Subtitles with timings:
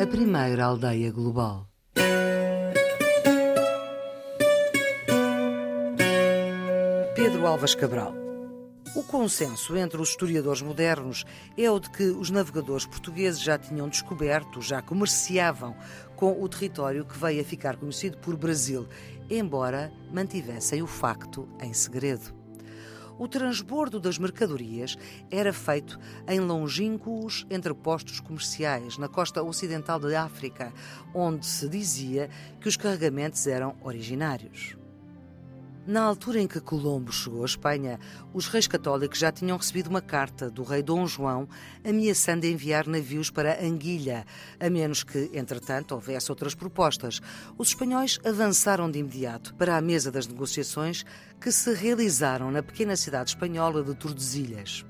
[0.00, 1.66] a primeira aldeia global.
[7.16, 8.14] Pedro Alves Cabral.
[8.94, 11.24] O consenso entre os historiadores modernos
[11.56, 15.74] é o de que os navegadores portugueses já tinham descoberto, já comerciavam
[16.14, 18.86] com o território que veio a ficar conhecido por Brasil,
[19.28, 22.37] embora mantivessem o facto em segredo.
[23.18, 24.96] O transbordo das mercadorias
[25.30, 30.72] era feito em longínquos entrepostos comerciais na costa ocidental da África,
[31.12, 34.76] onde se dizia que os carregamentos eram originários.
[35.88, 37.98] Na altura em que Colombo chegou à Espanha,
[38.34, 41.48] os reis católicos já tinham recebido uma carta do rei Dom João
[41.82, 44.26] ameaçando enviar navios para Anguilha,
[44.60, 47.22] a menos que, entretanto, houvesse outras propostas.
[47.56, 51.06] Os espanhóis avançaram de imediato para a mesa das negociações
[51.40, 54.84] que se realizaram na pequena cidade espanhola de Tordesilhas.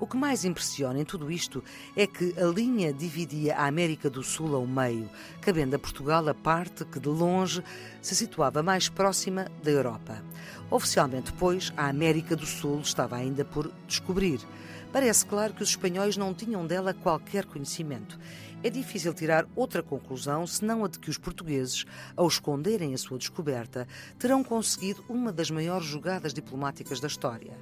[0.00, 1.62] O que mais impressiona em tudo isto
[1.96, 6.34] é que a linha dividia a América do Sul ao meio, cabendo a Portugal a
[6.34, 7.64] parte que de longe
[8.00, 10.22] se situava mais próxima da Europa.
[10.70, 14.40] Oficialmente, pois, a América do Sul estava ainda por descobrir.
[14.92, 18.16] Parece claro que os espanhóis não tinham dela qualquer conhecimento.
[18.62, 21.84] É difícil tirar outra conclusão senão a de que os portugueses,
[22.16, 23.86] ao esconderem a sua descoberta,
[24.18, 27.52] terão conseguido uma das maiores jogadas diplomáticas da história.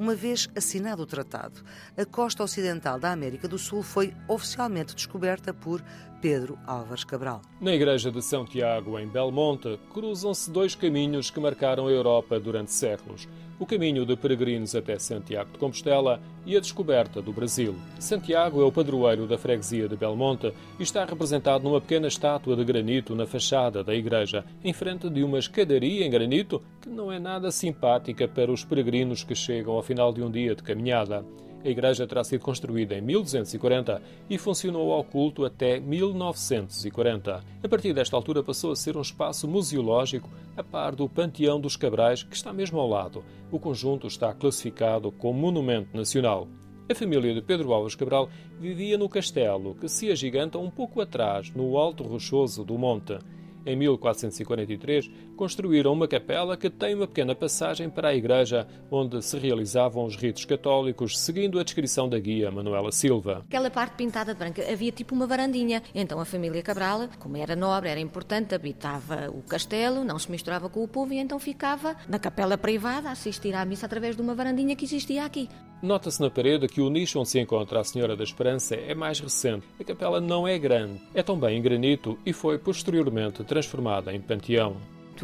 [0.00, 1.62] Uma vez assinado o tratado,
[1.94, 5.84] a costa ocidental da América do Sul foi oficialmente descoberta por
[6.20, 7.40] Pedro Álvares Cabral.
[7.60, 12.72] Na igreja de São Tiago, em Belmonte, cruzam-se dois caminhos que marcaram a Europa durante
[12.72, 13.28] séculos
[13.60, 17.76] o caminho de peregrinos até Santiago de Compostela e a descoberta do Brasil.
[17.98, 22.64] Santiago é o padroeiro da freguesia de Belmonte e está representado numa pequena estátua de
[22.64, 27.18] granito na fachada da igreja, em frente de uma escadaria em granito que não é
[27.18, 31.22] nada simpática para os peregrinos que chegam ao final de um dia de caminhada.
[31.62, 37.44] A igreja terá sido construída em 1240 e funcionou ao culto até 1940.
[37.62, 41.76] A partir desta altura passou a ser um espaço museológico a par do Panteão dos
[41.76, 43.22] Cabrais, que está mesmo ao lado.
[43.52, 46.48] O conjunto está classificado como Monumento Nacional.
[46.90, 51.52] A família de Pedro Alves Cabral vivia no castelo, que se agiganta um pouco atrás,
[51.54, 53.18] no alto rochoso do monte.
[53.64, 59.38] Em 1443, construíram uma capela que tem uma pequena passagem para a igreja onde se
[59.38, 63.44] realizavam os ritos católicos, seguindo a descrição da guia Manuela Silva.
[63.46, 65.82] Aquela parte pintada de branca havia tipo uma varandinha.
[65.94, 70.68] Então a família Cabral, como era nobre, era importante, habitava o castelo, não se misturava
[70.68, 74.22] com o povo e então ficava na capela privada a assistir à missa através de
[74.22, 75.48] uma varandinha que existia aqui.
[75.82, 79.18] Nota-se na parede que o nicho onde se encontra a Senhora da Esperança é mais
[79.18, 79.66] recente.
[79.78, 84.76] A capela não é grande, é também em granito e foi posteriormente transformada em panteão.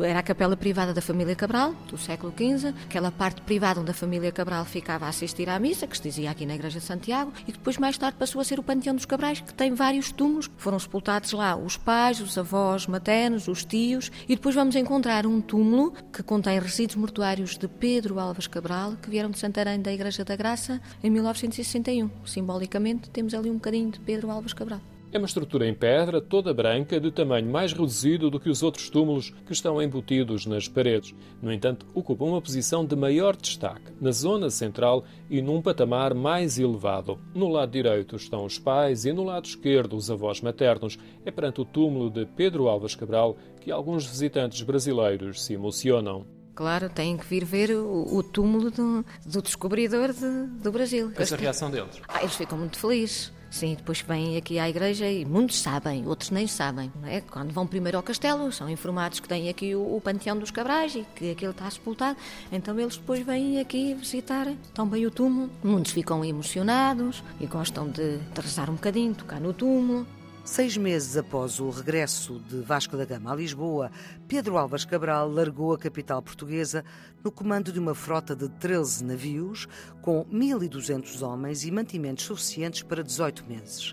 [0.04, 3.94] Era a capela privada da família Cabral, do século XV, aquela parte privada onde a
[3.94, 7.32] família Cabral ficava a assistir à missa, que se dizia aqui na Igreja de Santiago,
[7.42, 10.12] e que depois mais tarde passou a ser o Panteão dos Cabrais, que tem vários
[10.12, 10.50] túmulos.
[10.58, 15.40] Foram sepultados lá os pais, os avós maternos, os tios, e depois vamos encontrar um
[15.40, 20.24] túmulo que contém resíduos mortuários de Pedro Alves Cabral, que vieram de Santarém da Igreja
[20.24, 22.10] da Graça em 1961.
[22.24, 24.80] Simbolicamente, temos ali um bocadinho de Pedro Alves Cabral.
[25.12, 28.90] É uma estrutura em pedra, toda branca, de tamanho mais reduzido do que os outros
[28.90, 31.14] túmulos que estão embutidos nas paredes.
[31.40, 36.58] No entanto, ocupa uma posição de maior destaque, na zona central e num patamar mais
[36.58, 37.18] elevado.
[37.34, 40.98] No lado direito estão os pais e no lado esquerdo os avós maternos.
[41.24, 46.26] É perante o túmulo de Pedro Alves Cabral que alguns visitantes brasileiros se emocionam.
[46.54, 51.12] Claro, têm que vir ver o, o túmulo do, do descobridor de, do Brasil.
[51.14, 52.00] Essa é a reação deles?
[52.08, 53.35] Ah, eles ficam muito felizes.
[53.50, 56.92] Sim, depois vêm aqui à igreja e muitos sabem, outros nem sabem.
[57.04, 57.20] É?
[57.20, 60.94] Quando vão primeiro ao castelo, são informados que tem aqui o, o Panteão dos Cabrais
[60.94, 62.18] e que aquele está sepultado.
[62.50, 65.50] Então eles depois vêm aqui visitar também o túmulo.
[65.62, 70.06] Muitos ficam emocionados e gostam de, de rezar um bocadinho, tocar no túmulo.
[70.46, 73.90] Seis meses após o regresso de Vasco da Gama a Lisboa,
[74.28, 76.84] Pedro Álvares Cabral largou a capital portuguesa
[77.22, 79.66] no comando de uma frota de 13 navios,
[80.00, 83.92] com 1.200 homens e mantimentos suficientes para 18 meses.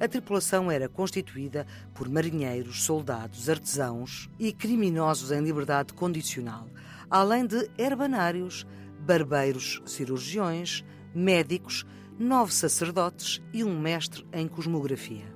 [0.00, 1.64] A tripulação era constituída
[1.94, 6.66] por marinheiros, soldados, artesãos e criminosos em liberdade condicional,
[7.08, 8.66] além de herbanários,
[8.98, 10.84] barbeiros, cirurgiões,
[11.14, 11.86] médicos,
[12.18, 15.31] nove sacerdotes e um mestre em cosmografia.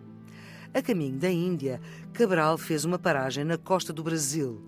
[0.77, 1.81] A caminho da Índia,
[2.13, 4.61] Cabral fez uma paragem na costa do Brasil.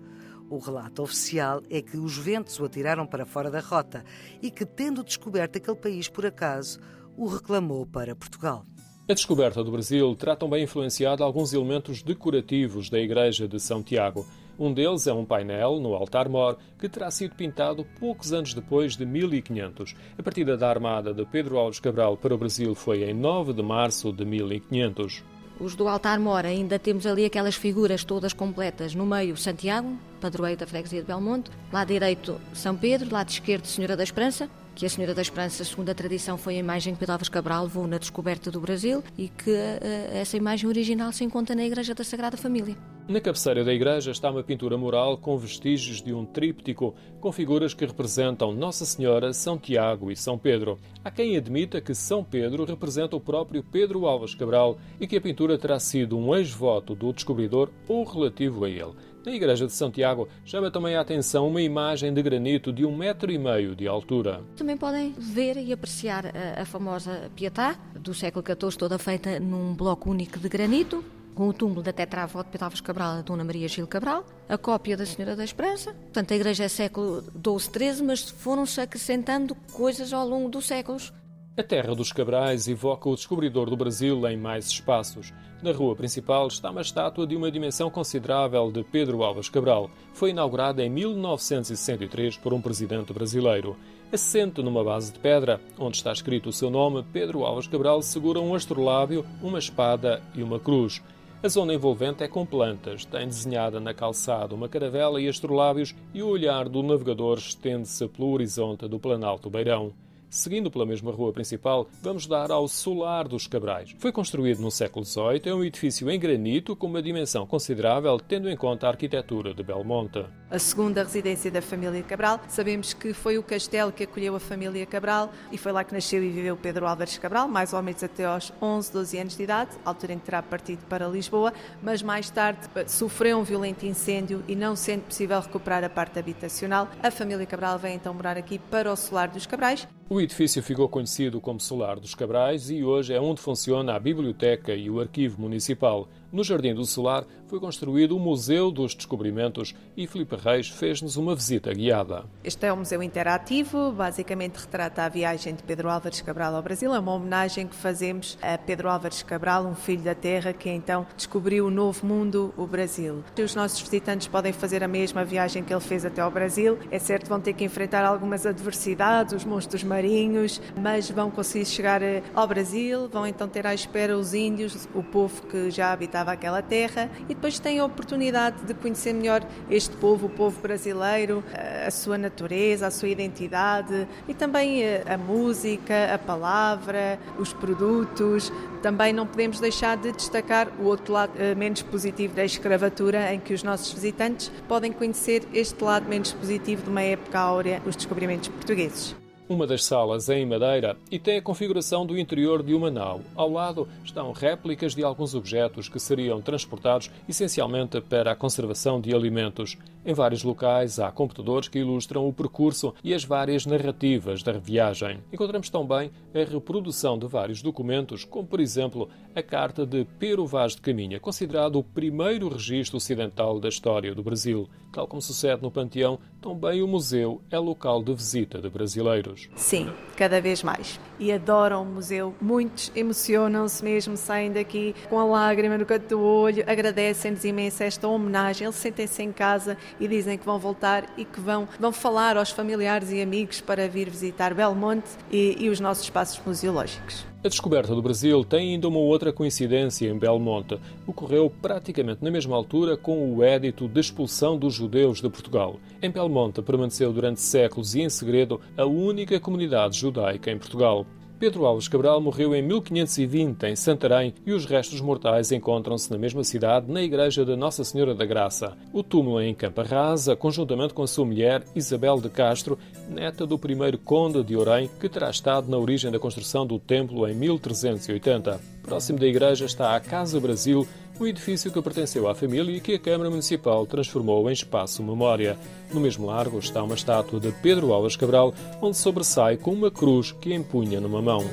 [0.49, 4.03] O relato oficial é que os ventos o atiraram para fora da rota
[4.41, 6.79] e que, tendo descoberto aquele país por acaso,
[7.15, 8.65] o reclamou para Portugal.
[9.07, 14.25] A descoberta do Brasil terá também influenciado alguns elementos decorativos da Igreja de São Tiago.
[14.57, 19.05] Um deles é um painel no altar-mor que terá sido pintado poucos anos depois de
[19.05, 19.95] 1500.
[20.17, 23.61] A partida da armada de Pedro Alves Cabral para o Brasil foi em 9 de
[23.61, 25.23] março de 1500.
[25.59, 28.95] Os do altar-mor ainda temos ali aquelas figuras todas completas.
[28.95, 31.51] No meio, Santiago, padroeiro da freguesia de Belmonte.
[31.71, 33.11] Lá direito, São Pedro.
[33.11, 36.59] Lado esquerdo, Senhora da Esperança que a Senhora da Esperança, segundo a tradição, foi a
[36.59, 40.69] imagem que Pedro Álvares Cabral levou na descoberta do Brasil e que uh, essa imagem
[40.69, 42.77] original se encontra na Igreja da Sagrada Família.
[43.09, 47.73] Na cabeceira da igreja está uma pintura mural com vestígios de um tríptico, com figuras
[47.73, 50.77] que representam Nossa Senhora, São Tiago e São Pedro.
[51.03, 55.21] Há quem admita que São Pedro representa o próprio Pedro Álvares Cabral e que a
[55.21, 58.93] pintura terá sido um ex-voto do descobridor ou relativo a ele.
[59.29, 63.31] Na igreja de Santiago chama também a atenção uma imagem de granito de um metro
[63.31, 64.41] e meio de altura.
[64.57, 69.75] Também podem ver e apreciar a, a famosa Pietà do século XIV, toda feita num
[69.75, 71.05] bloco único de granito,
[71.35, 74.97] com o túmulo da tetravó de Pedro Cabral, a Dona Maria Gil Cabral, a cópia
[74.97, 75.93] da Senhora da Esperança.
[75.93, 81.13] Portanto, a igreja é século XII, XIII, mas foram-se acrescentando coisas ao longo dos séculos.
[81.59, 85.33] A terra dos Cabrais evoca o descobridor do Brasil em mais espaços.
[85.61, 89.91] Na rua principal está uma estátua de uma dimensão considerável de Pedro Alves Cabral.
[90.13, 93.75] Foi inaugurada em 1963 por um presidente brasileiro.
[94.09, 98.39] Assente numa base de pedra, onde está escrito o seu nome, Pedro Alves Cabral segura
[98.39, 101.03] um astrolábio, uma espada e uma cruz.
[101.43, 106.23] A zona envolvente é com plantas, tem desenhada na calçada uma caravela e astrolábios e
[106.23, 109.91] o olhar do navegador estende-se pelo horizonte do Planalto Beirão.
[110.29, 113.95] Seguindo pela mesma rua principal, vamos dar ao Solar dos Cabrais.
[113.97, 118.49] Foi construído no século XVIII, é um edifício em granito com uma dimensão considerável, tendo
[118.49, 120.23] em conta a arquitetura de Belmonte.
[120.51, 124.83] A segunda residência da família Cabral, sabemos que foi o castelo que acolheu a família
[124.83, 128.25] Cabral e foi lá que nasceu e viveu Pedro Álvares Cabral, mais ou menos até
[128.25, 131.53] aos 11, 12 anos de idade, altura em que terá partido para Lisboa,
[131.83, 136.89] mas mais tarde sofreu um violento incêndio e não sendo possível recuperar a parte habitacional,
[137.03, 139.87] a família Cabral vem então morar aqui para o Solar dos Cabrais.
[140.09, 144.73] O edifício ficou conhecido como Solar dos Cabrais e hoje é onde funciona a biblioteca
[144.73, 146.09] e o arquivo municipal.
[146.31, 151.33] No Jardim do Solar foi construído o Museu dos Descobrimentos e Filipe Reis fez-nos uma
[151.33, 152.25] visita guiada.
[152.43, 156.93] Este é um museu interativo, basicamente retrata a viagem de Pedro Álvares Cabral ao Brasil.
[156.93, 161.07] É uma homenagem que fazemos a Pedro Álvares Cabral, um filho da terra que então
[161.17, 163.23] descobriu o novo mundo, o Brasil.
[163.43, 166.77] Os nossos visitantes podem fazer a mesma viagem que ele fez até ao Brasil.
[166.91, 172.03] É certo, vão ter que enfrentar algumas adversidades, os monstros marinhos, mas vão conseguir chegar
[172.03, 176.18] eh, ao Brasil, vão então ter à espera os índios, o povo que já habitava
[176.19, 180.59] habitava aquela terra e depois tem a oportunidade de conhecer melhor este povo, o povo
[180.59, 181.43] brasileiro,
[181.85, 188.51] a sua natureza, a sua identidade e também eh, a música, a palavra, os produtos.
[188.81, 193.39] Também não podemos deixar de destacar o outro lado eh, menos positivo da escravatura, em
[193.39, 197.95] que os nossos visitantes podem conhecer este lado menos positivo de uma época áurea dos
[197.95, 199.28] descobrimentos portugueses.
[199.49, 203.21] Uma das salas é em madeira e tem a configuração do interior de uma nau.
[203.35, 209.11] Ao lado estão réplicas de alguns objetos que seriam transportados essencialmente para a conservação de
[209.11, 209.75] alimentos.
[210.05, 215.19] Em vários locais há computadores que ilustram o percurso e as várias narrativas da viagem.
[215.33, 220.75] Encontramos também a reprodução de vários documentos, como por exemplo a Carta de Pero Vaz
[220.75, 224.69] de Caminha, considerado o primeiro registro ocidental da história do Brasil.
[224.91, 229.38] Tal como sucede no Panteão, também o museu é local de visita de brasileiros.
[229.55, 230.99] Sim, cada vez mais.
[231.19, 232.33] E adoram o museu.
[232.41, 238.07] Muitos emocionam-se mesmo, saem daqui com a lágrima no canto do olho, agradecem-nos imenso esta
[238.07, 238.65] homenagem.
[238.65, 242.51] Eles sentem-se em casa e dizem que vão voltar e que vão, vão falar aos
[242.51, 247.28] familiares e amigos para vir visitar Belmonte e, e os nossos espaços museológicos.
[247.41, 250.77] A descoberta do Brasil tem ainda uma outra coincidência em Belmonte.
[251.07, 255.79] Ocorreu praticamente na mesma altura com o édito de expulsão dos judeus de Portugal.
[256.01, 261.05] Em Belmonte permaneceu durante séculos e em segredo a única comunidade judaica em Portugal.
[261.39, 266.43] Pedro Alves Cabral morreu em 1520 em Santarém e os restos mortais encontram-se na mesma
[266.43, 268.75] cidade, na igreja de Nossa Senhora da Graça.
[268.91, 272.77] O túmulo é em Campa Rasa, conjuntamente com a sua mulher Isabel de Castro,
[273.07, 277.25] neta do primeiro conde de Orém, que terá estado na origem da construção do templo
[277.25, 278.59] em 1380.
[278.83, 280.85] Próximo da igreja está a Casa Brasil,
[281.19, 285.57] o edifício que pertenceu à família e que a Câmara Municipal transformou em espaço memória.
[285.93, 290.31] No mesmo largo está uma estátua de Pedro Alves Cabral, onde sobressai com uma cruz
[290.31, 291.43] que empunha numa mão.